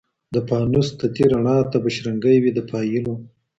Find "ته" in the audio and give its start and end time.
1.71-1.77